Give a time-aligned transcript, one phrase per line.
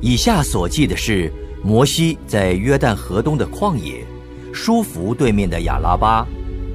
[0.00, 1.30] 以下所记的是
[1.62, 4.04] 摩西在约旦河东的旷野，
[4.52, 6.26] 舒服对面的亚拉巴。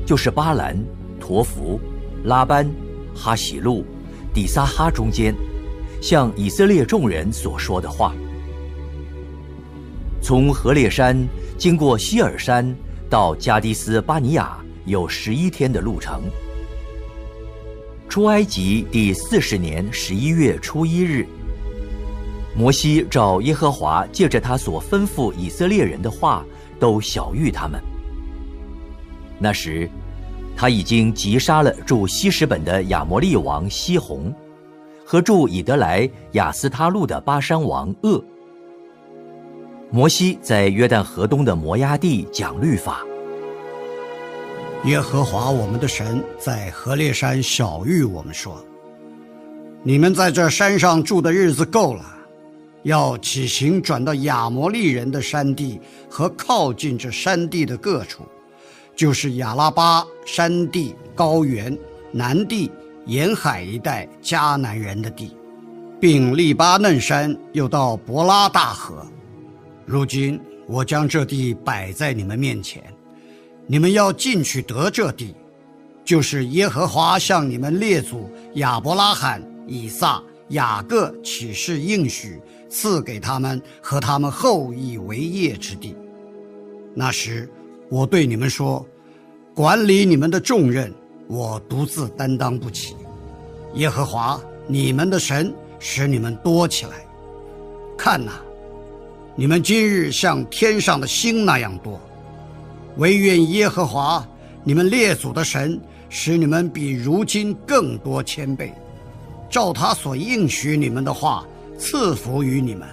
[0.05, 0.77] 就是巴兰、
[1.19, 1.81] 陀弗、
[2.25, 2.69] 拉班、
[3.15, 3.83] 哈喜路、
[4.31, 5.33] 底撒哈中间，
[5.99, 8.13] 向以色列众人所说的话。
[10.21, 11.17] 从何烈山
[11.57, 12.75] 经过希尔山
[13.09, 16.21] 到加迪斯巴尼亚有十一天的路程。
[18.07, 21.27] 出埃及第四十年十一月初一日，
[22.55, 26.45] 摩西照耶和华借着他所吩咐以色列人的话，
[26.79, 27.81] 都晓谕他们。
[29.37, 29.89] 那时，
[30.55, 34.33] 他已经击杀了驻西什本的亚摩利王西宏，
[35.05, 38.23] 和驻以德莱雅斯他路的巴山王鄂。
[39.91, 43.05] 摩西在约旦河东的摩崖地讲律法。
[44.85, 48.63] 耶和华我们的神在何烈山晓谕我们说
[49.83, 52.05] ：“你们在这山上住的日子够了，
[52.85, 58.23] 要起行转到亚摩利人的山地和靠近这山地的各处。”
[58.95, 61.77] 就是亚拉巴山地、高原、
[62.13, 62.71] 南地、
[63.05, 65.35] 沿海一带迦南人的地，
[65.99, 69.05] 并利巴嫩山，又到伯拉大河。
[69.85, 72.81] 如今我将这地摆在你们面前，
[73.67, 75.35] 你们要进去得这地，
[76.05, 85.95] 就是耶和华向你们列祖亚伯拉罕、以撒、雅各起誓应许赐给他们和他们后裔为业之地。
[86.93, 87.49] 那时。
[87.87, 88.83] 我对你们说，
[89.53, 90.91] 管理你们的重任，
[91.27, 92.95] 我独自担当不起。
[93.75, 97.05] 耶和华你们的神使你们多起来。
[97.95, 98.31] 看呐，
[99.35, 102.01] 你们今日像天上的星那样多。
[102.97, 104.27] 唯愿耶和华
[104.63, 108.73] 你们列祖的神使你们比如今更多千倍，
[109.47, 111.45] 照他所应许你们的话
[111.77, 112.87] 赐福于你们。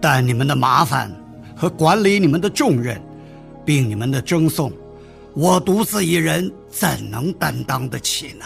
[0.00, 1.10] 但你们的麻烦
[1.56, 3.00] 和管理你们的重任。
[3.66, 4.70] 并你们的争讼，
[5.32, 8.44] 我独自一人怎能担当得起呢？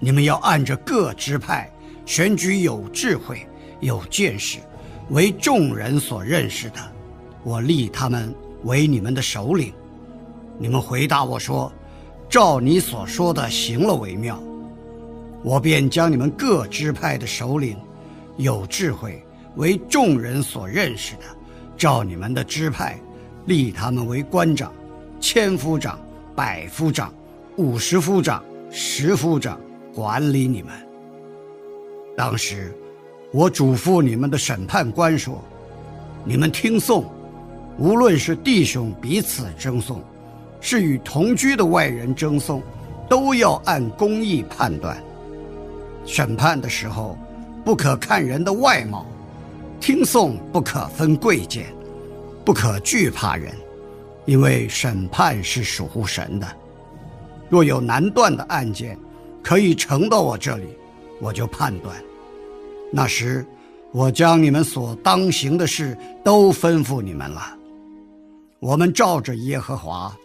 [0.00, 1.70] 你们要按着各支派
[2.04, 3.46] 选举有智慧、
[3.78, 4.58] 有见识、
[5.10, 6.80] 为众人所认识的，
[7.44, 9.72] 我立他们为你们的首领。
[10.58, 11.72] 你们回答我说
[12.28, 14.42] ：“照你所说的行了为妙。”
[15.44, 17.76] 我便将你们各支派的首领，
[18.36, 19.22] 有智慧、
[19.56, 21.22] 为众人所认识的，
[21.76, 22.98] 照你们的支派。
[23.46, 24.72] 立他们为官长、
[25.20, 26.00] 千夫长、
[26.34, 27.14] 百夫长、
[27.54, 29.56] 五十夫长、十夫长，
[29.94, 30.72] 管理你们。
[32.16, 32.74] 当时，
[33.32, 35.40] 我嘱咐你们的审判官说
[36.26, 37.04] ：“你们听讼，
[37.78, 40.02] 无论是弟兄彼此争讼，
[40.60, 42.60] 是与同居的外人争讼，
[43.08, 45.00] 都要按公义判断。
[46.04, 47.16] 审判的时候，
[47.66, 49.04] 不可看人的外貌；
[49.80, 51.66] 听讼不可分贵贱。”
[52.46, 53.52] 不可惧怕人，
[54.24, 56.46] 因为审判是属乎神的。
[57.48, 58.96] 若有难断的案件，
[59.42, 60.68] 可以呈到我这里，
[61.20, 61.96] 我就判断。
[62.92, 63.44] 那时，
[63.90, 67.52] 我将你们所当行的事都吩咐你们了。
[68.60, 70.16] 我们照着耶和华，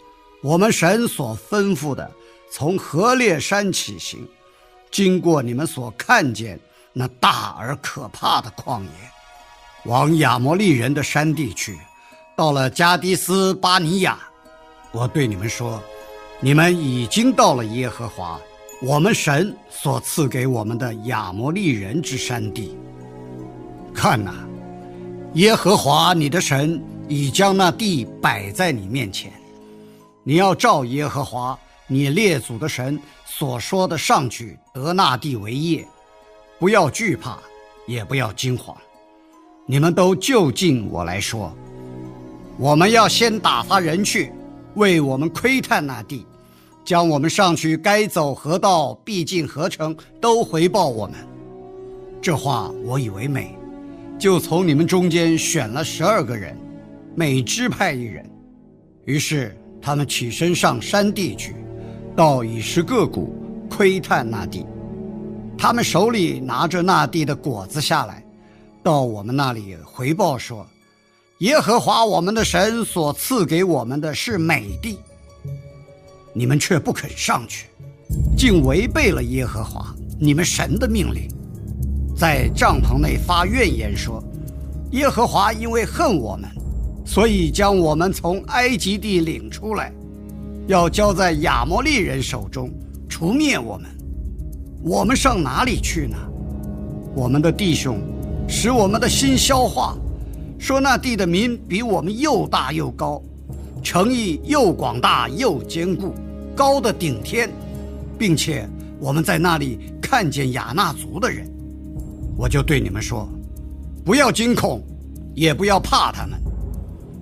[0.43, 2.11] 我们神所吩咐的，
[2.51, 4.19] 从何烈山起行，
[4.91, 6.59] 经过你们所看见
[6.93, 8.89] 那大而可怕的旷野，
[9.85, 11.79] 往亚摩利人的山地去。
[12.35, 14.17] 到了加迪斯巴尼亚，
[14.91, 15.81] 我对你们说，
[16.39, 18.39] 你们已经到了耶和华
[18.81, 22.75] 我们神所赐给我们的亚摩利人之山地。
[23.93, 24.33] 看呐，
[25.35, 29.31] 耶和华你的神已将那地摆在你面前，
[30.23, 35.87] 你要照耶和华你列祖的神所说的上去得那地为业，
[36.61, 37.39] 不要惧怕，
[37.87, 38.77] 也不要惊慌。
[39.65, 41.51] 你们都就近我来说。
[42.55, 44.31] 我们要先打发人去，
[44.75, 46.23] 为我们窥探那地，
[46.85, 51.15] 将我们上去该走河道、必进河城都回报我们。
[52.21, 53.57] 这话我以为美，
[54.19, 56.55] 就从你们中间选了十二个人，
[57.15, 58.23] 每支派一人。
[59.05, 61.55] 于是他们起身上山地去，
[62.15, 63.35] 到以实各谷
[63.67, 64.63] 窥探那地。
[65.61, 68.25] 他们手里拿着那地的果子下来，
[68.81, 70.65] 到我们那里回报说
[71.37, 74.97] ：“耶和华我们的神所赐给我们的是美地。”
[76.33, 77.67] 你们却不肯上去，
[78.35, 81.29] 竟违背了耶和华你们神的命令。
[82.17, 84.19] 在帐篷内发怨言说
[84.93, 86.49] ：“耶和华因为恨我们，
[87.05, 89.93] 所以将我们从埃及地领出来，
[90.65, 92.67] 要交在亚摩利人手中，
[93.07, 93.87] 除灭我们。
[94.83, 96.17] 我们上哪里去呢？
[97.15, 97.99] 我们的弟兄
[98.47, 99.95] 使我们的心消化，
[100.57, 103.21] 说那地的民比我们又大又高，
[103.83, 106.15] 城邑又广大又坚固，
[106.55, 107.49] 高的顶天，
[108.17, 108.67] 并且
[108.99, 111.47] 我们在那里看见亚纳族的人。”
[112.37, 113.29] 我就对你们说，
[114.03, 114.81] 不要惊恐，
[115.35, 116.39] 也不要怕他们。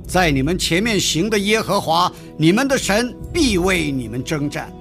[0.08, 4.72] 在你们前面行的耶和华，你们的神必为你们征战，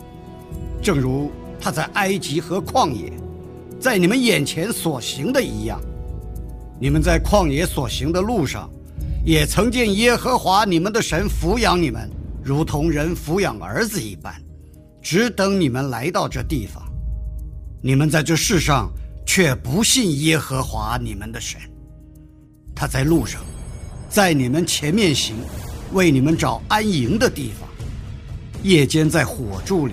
[0.80, 3.12] 正如他在埃及和旷野，
[3.80, 5.80] 在你们眼前所行的一样。
[6.80, 8.70] 你们在旷野所行的路上，
[9.24, 12.10] 也曾见耶和华你们的神抚养你们，
[12.42, 14.34] 如同人抚养儿子一般，
[15.02, 16.82] 只等你们来到这地方。
[17.82, 18.90] 你们在这世上。
[19.30, 21.60] 却不信耶和华你们的神，
[22.74, 23.42] 他在路上，
[24.08, 25.36] 在你们前面行，
[25.92, 27.68] 为你们找安营的地方。
[28.62, 29.92] 夜间在火柱里，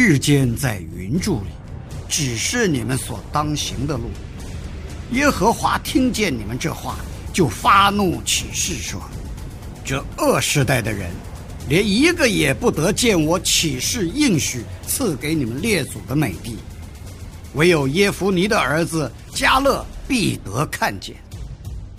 [0.00, 1.48] 日间在云柱里，
[2.08, 4.04] 指示你们所当行的路。
[5.10, 6.98] 耶和华听见你们这话，
[7.32, 9.02] 就发怒起誓说
[9.84, 11.10] ：“这恶世代的人，
[11.68, 16.58] 连一个也不得见我起誓应许赐给你们列祖的美地。”
[17.54, 21.16] 唯有耶夫尼的儿子加勒必得看见，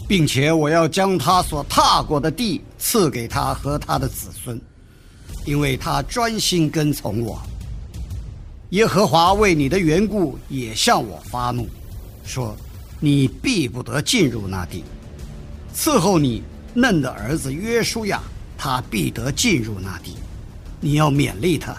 [0.07, 4.57] 并且我要将他所踏过的地赐给他和他的子孙，
[5.43, 7.37] 因为他专心跟从我。
[8.69, 11.67] 耶和华为你的缘故也向我发怒，
[12.23, 12.55] 说：
[12.99, 14.83] 你必不得进入那地。
[15.75, 16.43] 伺候你
[16.73, 18.21] 嫩的儿子约书亚，
[18.57, 20.15] 他必得进入那地。
[20.79, 21.75] 你要勉励他，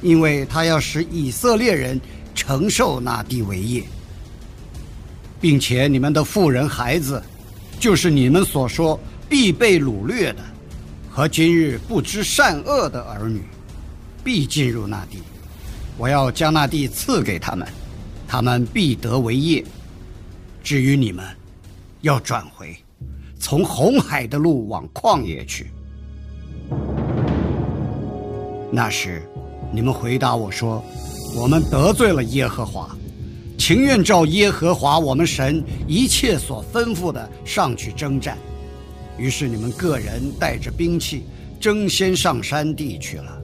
[0.00, 2.00] 因为他要使以色列人。
[2.34, 3.84] 承受那地为业，
[5.38, 7.22] 并且你们的妇人孩子，
[7.78, 8.98] 就是你们所说
[9.28, 10.38] 必被掳掠的，
[11.10, 13.42] 和今日不知善恶的儿女，
[14.24, 15.18] 必进入那地。
[15.96, 17.66] 我要将那地赐给他们，
[18.26, 19.64] 他们必得为业。
[20.62, 21.24] 至于你们，
[22.00, 22.76] 要转回，
[23.38, 25.70] 从红海的路往旷野去。
[28.70, 29.22] 那时，
[29.72, 30.82] 你们回答我说。
[31.34, 32.94] 我们得罪了耶和华，
[33.56, 38.36] 情愿照耶和华我们神一切所吩咐的上去征战。
[39.16, 41.24] 于是你们个人带着兵器，
[41.58, 43.41] 争先上山地去了。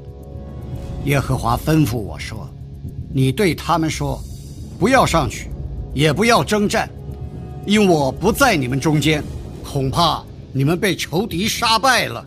[1.08, 2.46] 耶和华吩咐我说
[3.10, 4.22] ：“你对他们说，
[4.78, 5.48] 不要上去，
[5.94, 6.86] 也不要征战，
[7.64, 9.24] 因我不在你们中间，
[9.64, 10.22] 恐怕
[10.52, 12.22] 你们被仇敌杀败了。”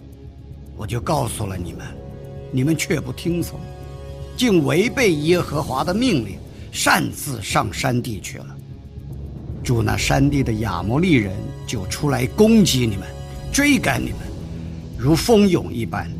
[0.76, 1.86] 我就告诉了你们，
[2.52, 3.60] 你们却不听从。
[4.36, 6.40] 竟违背耶和华的命令，
[6.72, 8.48] 擅自上山地去了。
[9.64, 11.36] 住那山地的亚摩利人
[11.68, 13.08] 就出来攻击你们，
[13.54, 14.18] 追赶你们，
[14.98, 16.12] 如蜂涌一般，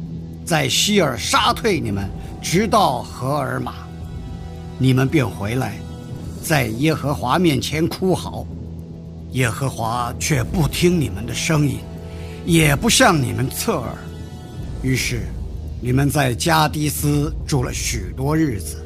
[0.46, 2.08] 在希尔杀退你们，
[2.42, 3.76] 直到荷尔玛。
[4.78, 5.78] 你们便回来，
[6.42, 8.46] 在耶和华面前哭嚎，
[9.32, 11.78] 耶和华却不听你们的声音，
[12.46, 13.96] 也不向你们侧耳。
[14.82, 15.22] 于是。
[15.84, 18.86] 你们在加迪斯住了许多日子。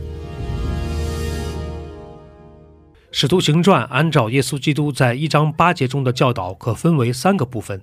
[3.12, 7.82] 使徒行传按照耶稣基督在一章八节中的教导，可分为三个部分。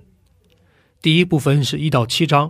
[0.99, 2.49] 第一部分是一到七章，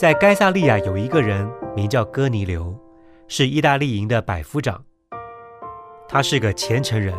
[0.00, 2.74] 在该萨利亚有一个人名叫哥尼流，
[3.28, 4.82] 是意大利营的百夫长。
[6.08, 7.14] 他是个虔诚人，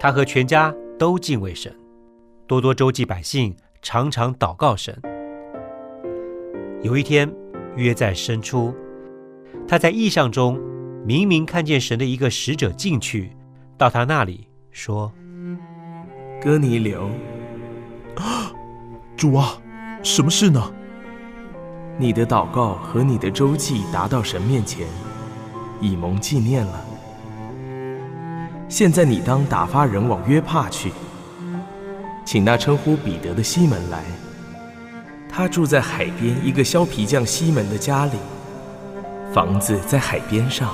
[0.00, 1.70] 他和全家都敬畏神，
[2.46, 4.98] 多多周济百姓，常常祷告神。
[6.80, 7.30] 有一天，
[7.76, 8.74] 约在深处，
[9.68, 10.58] 他在异象中
[11.04, 13.36] 明明看见神的一个使者进去，
[13.76, 15.12] 到他那里说
[16.40, 17.10] ：“哥尼流，
[19.14, 19.60] 主啊，
[20.02, 20.72] 什么事呢？
[21.98, 24.86] 你的祷告和你的周记达到神面前，
[25.80, 26.84] 以蒙纪念了。
[28.68, 30.90] 现在你当打发人往约帕去，
[32.24, 34.02] 请那称呼彼得的西门来。
[35.28, 38.12] 他住在海边一个削皮匠西门的家里，
[39.32, 40.70] 房子在海边上。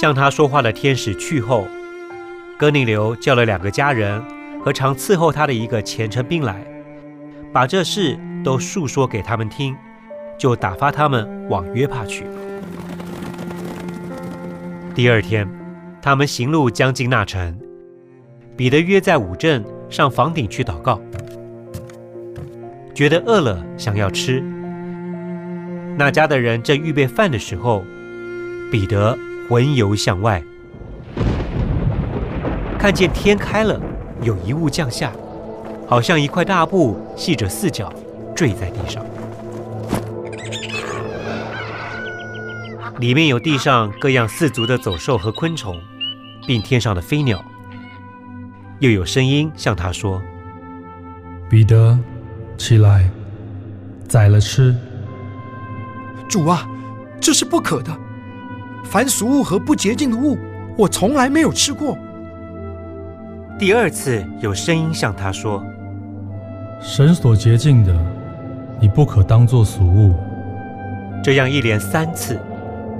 [0.00, 1.66] 向他说话的天使去后，
[2.56, 4.22] 哥尼流叫了两个家人
[4.64, 6.64] 和常伺候他的一个虔诚兵来，
[7.52, 9.74] 把这事都述说给他们听，
[10.38, 12.24] 就打发他们往约帕去。
[14.94, 15.48] 第二天，
[16.02, 17.58] 他们行路将近那城，
[18.56, 21.00] 彼得约在五镇上房顶去祷告，
[22.94, 24.42] 觉得饿了，想要吃。
[25.96, 27.82] 那家的人正预备饭的时候，
[28.70, 29.16] 彼得
[29.48, 30.42] 魂游向外，
[32.78, 33.80] 看见天开了，
[34.22, 35.12] 有一物降下，
[35.88, 37.90] 好像一块大布系着四角，
[38.36, 39.02] 坠在地上。
[42.98, 45.74] 里面有地上各样四足的走兽和昆虫，
[46.46, 47.42] 并天上的飞鸟。
[48.80, 50.20] 又有声音向他说
[51.48, 51.98] ：“彼得，
[52.58, 53.10] 起来，
[54.06, 54.76] 宰了吃。”
[56.28, 56.68] 主啊，
[57.18, 57.96] 这是不可的。
[58.84, 60.36] 凡俗物和不洁净的物，
[60.76, 61.96] 我从来没有吃过。
[63.58, 65.64] 第二次有声音向他说
[66.80, 67.94] ：“神所洁净的，
[68.80, 70.14] 你不可当作俗物。”
[71.22, 72.38] 这样一连三次。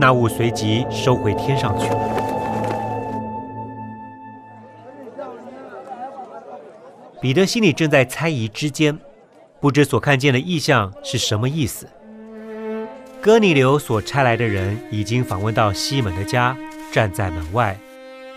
[0.01, 1.99] 那物随即收回天上去了。
[7.21, 8.97] 彼得心里正在猜疑之间，
[9.59, 11.89] 不知所看见的异象是什么意思。
[13.21, 16.57] 哥尼流所差来的人已经访问到西门的家，
[16.93, 17.77] 站在门外，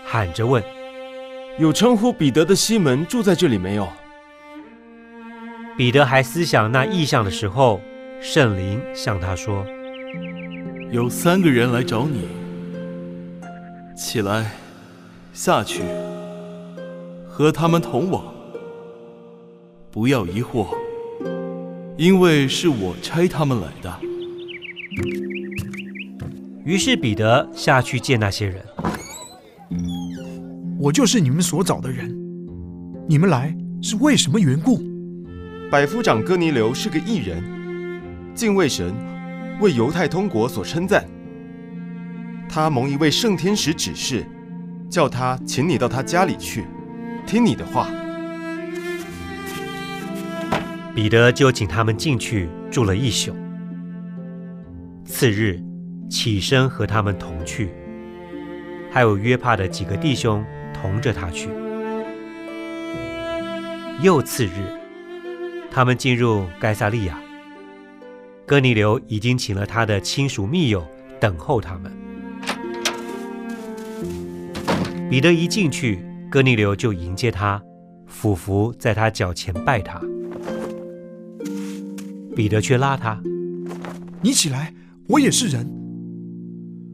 [0.04, 0.60] 喊着问
[1.60, 3.86] ：“有称呼彼得的西门住在这里没有？”
[5.76, 7.80] 彼得还思想那意象的时候，
[8.20, 9.66] 圣灵向他说。
[10.90, 12.28] 有三个人来找你，
[13.96, 14.52] 起来，
[15.32, 15.82] 下去，
[17.26, 18.22] 和他们同往。
[19.90, 20.68] 不要疑惑，
[21.96, 23.90] 因为是我差他们来的。
[26.64, 28.62] 于是彼得下去见那些人。
[30.78, 32.14] 我就是你们所找的人，
[33.08, 34.91] 你们来是为什么缘故？
[35.72, 37.42] 百夫长哥尼流是个异人，
[38.34, 38.94] 敬畏神。
[39.58, 41.08] 为犹太通国所称赞，
[42.46, 44.26] 他蒙一位圣天使指示，
[44.90, 46.66] 叫他请你到他家里去，
[47.26, 47.88] 听你的话。
[50.94, 53.34] 彼得就请他们进去住了一宿。
[55.06, 55.58] 次日
[56.10, 57.70] 起身和他们同去，
[58.90, 61.48] 还有约帕的几个弟兄同着他去。
[64.02, 64.50] 又次日，
[65.72, 67.18] 他们进入该萨利亚。
[68.46, 70.86] 哥尼流已经请了他的亲属密友
[71.18, 71.90] 等候他们。
[75.08, 77.62] 彼得一进去，哥尼流就迎接他，
[78.06, 79.98] 俯伏在他脚前拜他。
[82.36, 83.20] 彼得却拉他
[84.20, 84.74] ：“你起来，
[85.08, 85.66] 我也是人。”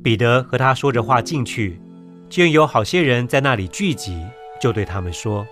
[0.03, 1.81] 彼得和他说着话进去，
[2.29, 4.25] 见有好些人在那里聚集，
[4.61, 5.47] 就对他们说：“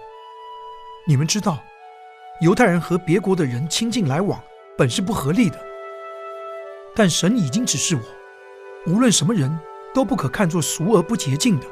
[1.06, 1.58] 你们知道，
[2.40, 4.42] 犹太人和别国的人亲近来往，
[4.76, 5.58] 本是不合理的。”
[6.94, 9.58] 但神已经指示我，无论什么人
[9.94, 11.66] 都不可看作俗而不洁净的，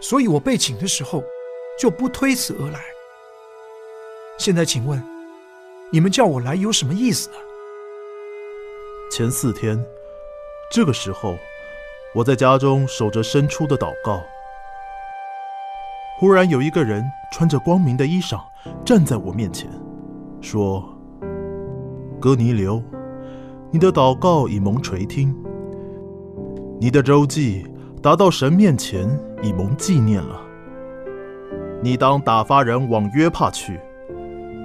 [0.00, 1.22] 所以我被请的时候
[1.78, 2.80] 就不推辞而来。
[4.38, 5.02] 现在请问，
[5.90, 7.36] 你们叫我来有什么意思呢？
[9.10, 9.82] 前四天，
[10.70, 11.36] 这个时候，
[12.14, 14.22] 我在家中守着伸出的祷告，
[16.18, 18.40] 忽然有一个人穿着光明的衣裳
[18.84, 19.70] 站在我面前，
[20.40, 20.82] 说
[22.18, 22.82] ：“哥尼流。”
[23.70, 25.34] 你的祷告已蒙垂听，
[26.80, 27.66] 你的周记
[28.00, 29.06] 达到神面前，
[29.42, 30.40] 已蒙纪念了。
[31.82, 33.78] 你当打发人往约帕去，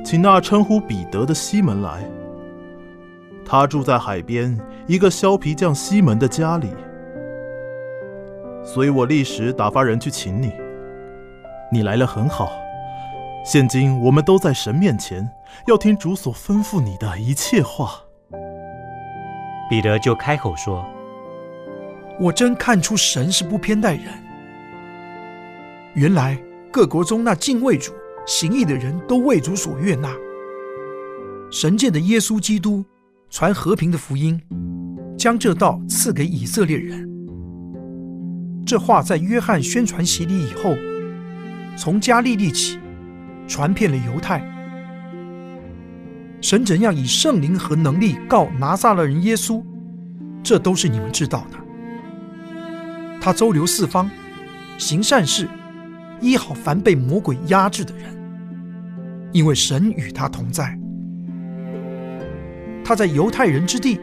[0.06, 2.10] 请那称呼彼得的西门来。
[3.44, 6.70] 他住在海边一个削皮匠西门的家里，
[8.64, 10.54] 所以我立时打发人去请你。
[11.72, 12.52] 你来了很好。
[13.46, 15.28] 现今我们都在神面前，
[15.68, 18.02] 要听主所吩咐你的一切话。
[19.70, 20.86] 彼得就开口说
[22.20, 24.06] ：“我真看出神是不偏待人。
[25.96, 26.38] 原来
[26.72, 27.94] 各国中那敬畏主、
[28.28, 30.14] 行义的人都为主所悦纳。
[31.50, 32.86] 神界的耶稣基督
[33.30, 34.42] 传和平的福音，
[35.18, 37.10] 将这道赐给以色列人。
[38.66, 40.76] 这话在约翰宣传洗礼以后，
[41.76, 42.80] 从加利利起，
[43.48, 44.42] 传遍了犹太。
[46.42, 49.64] 神怎样以圣灵和能力告拿撒勒人耶稣，
[50.44, 51.58] 这都是你们知道的。
[53.22, 54.10] 他周流四方，
[54.78, 55.48] 行善事，
[56.20, 58.06] 医好凡被魔鬼压制的人，
[59.32, 60.78] 因为神与他同在。
[62.84, 64.00] 他在犹太人之地，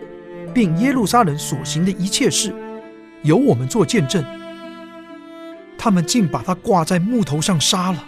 [0.55, 2.55] 并耶路撒冷所行的一切事，
[3.25, 4.25] 由我们做见证。
[5.79, 8.05] 他们竟把他挂在木头上杀了。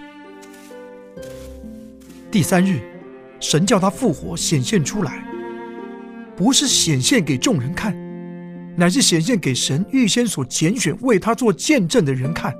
[2.30, 2.80] 第三日，
[3.38, 5.24] 神叫他复活，显现出来，
[6.36, 7.96] 不是显现给众人看，
[8.76, 12.54] 乃是显现给神预先所拣选为他做见证的人看，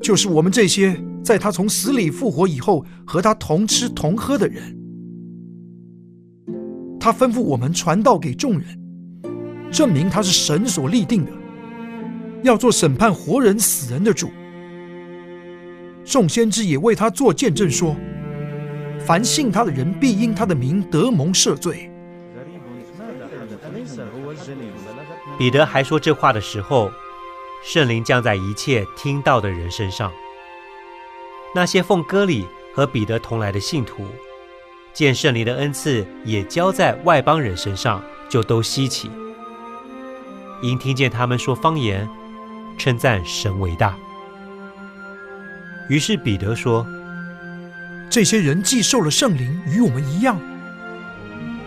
[0.00, 4.76] 就是我们这些在他从死里复活以后和他同吃同喝的人。
[7.00, 8.66] 他吩咐我们传道给众人，
[9.72, 11.32] 证明他是神所立定的。
[12.42, 14.30] 要做审判活人死人的主，
[16.04, 17.96] 众先知也为他做见证说：
[19.06, 21.88] 凡信他的人必因他的名得蒙赦罪。
[25.38, 26.90] 彼得还说这话的时候，
[27.64, 30.10] 圣灵降在一切听到的人身上。
[31.54, 34.04] 那些奉割礼和彼得同来的信徒，
[34.92, 39.10] 见圣灵的恩赐也交在外邦人身上，就都稀奇，
[40.60, 42.08] 因听见他们说方言。
[42.78, 43.96] 称赞神为大。
[45.88, 46.86] 于是彼得说
[48.08, 50.40] ：“这些人既受了圣灵，与我们一样，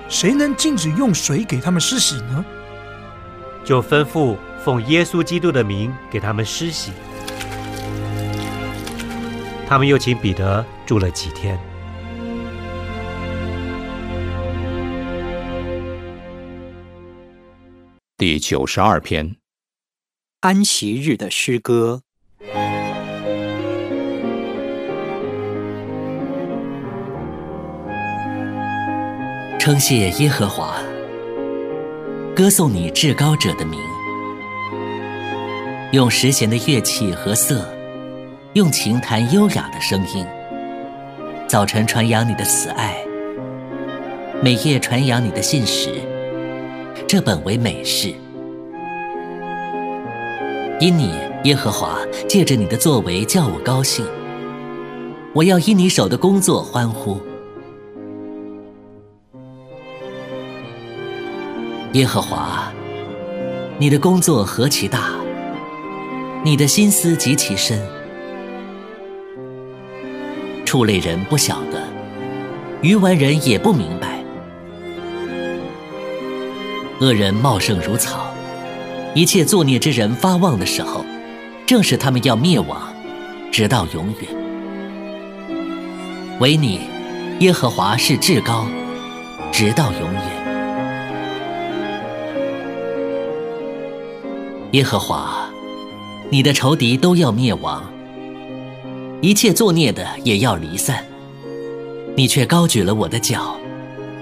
[0.10, 2.44] 谁能禁止用水给他们施洗呢？”
[3.66, 6.92] 就吩咐奉耶稣基督的名给他们施洗。
[9.68, 11.60] 他们又请彼得住了几天。
[18.18, 19.36] 第九十二篇。
[20.46, 22.04] 安息日的诗歌。
[29.58, 30.76] 称谢耶和华，
[32.36, 33.80] 歌颂你至高者的名，
[35.94, 37.68] 用十弦的乐器和瑟，
[38.54, 40.24] 用琴弹优雅的声音。
[41.48, 42.96] 早晨传扬你的慈爱，
[44.44, 45.90] 每夜传扬你的信实，
[47.08, 48.14] 这本为美事。
[50.86, 51.10] 因你
[51.46, 54.06] 耶和华借着你的作为叫我高兴，
[55.34, 57.20] 我要因你手的工作欢呼。
[61.94, 62.72] 耶和华，
[63.80, 65.10] 你的工作何其大，
[66.44, 67.82] 你的心思极其深，
[70.66, 71.82] 畜类人不晓得，
[72.84, 74.24] 愚顽人也不明白，
[77.02, 78.35] 恶人茂盛如草。
[79.16, 81.06] 一切作孽之人发旺的时候，
[81.66, 82.94] 正是他们要灭亡，
[83.50, 84.30] 直到永远。
[86.42, 86.82] 唯你，
[87.40, 88.68] 耶和华是至高，
[89.54, 90.22] 直到永远。
[94.74, 95.50] 耶和华，
[96.30, 97.90] 你的仇敌都要灭亡，
[99.22, 101.02] 一切作孽的也要离散。
[102.18, 103.56] 你却高举了我的脚，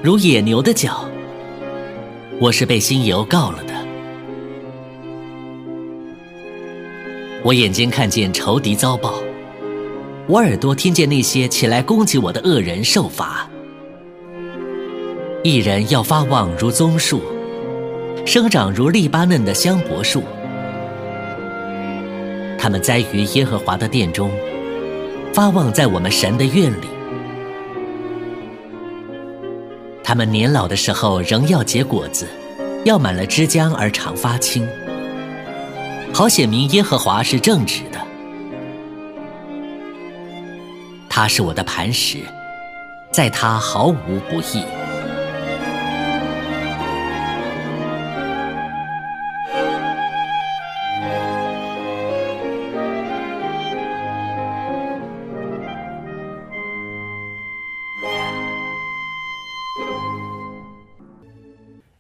[0.04, 1.04] 如野牛的脚。
[2.40, 3.74] 我是被新油告了的。
[7.44, 9.16] 我眼睛看见仇敌遭报，
[10.28, 13.46] 我耳朵听见那些起来攻击我的恶人受罚。
[15.44, 17.22] 一人要发旺如棕树，
[18.26, 20.24] 生长如利巴嫩的香柏树。
[22.58, 24.32] 他们栽于耶和华的殿中，
[25.34, 26.88] 发旺在我们神的院里。
[30.02, 32.26] 他们年老的时候仍要结果子，
[32.86, 34.66] 要满了枝浆而常发青。
[36.16, 38.00] 好显明耶和华是正直的，
[41.10, 42.20] 他是我的磐石，
[43.12, 44.64] 在他毫无不义。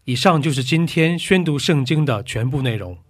[0.05, 3.02] 以上就是今天宣读圣经的全部内容。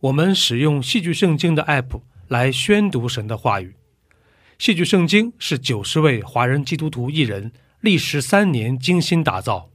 [0.00, 3.76] 我们使用《戏剧圣经》的 App 来宣读神的话语。
[4.56, 9.68] 《戏剧圣经》是九十位华人基督徒艺人历时三年精心打造，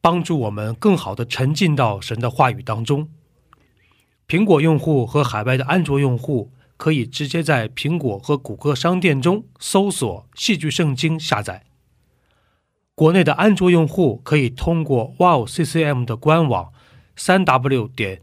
[0.00, 3.08] 帮助我们更好的沉浸到神的话语当中。
[4.26, 11.62] 苹果用户和海外的安卓用户可以直接在苹果和谷歌商店中搜索《戏剧圣经》下载。
[12.96, 16.72] 国内的安卓用户可以通过 WowCCM 的官网
[17.14, 18.22] （三 W 点）。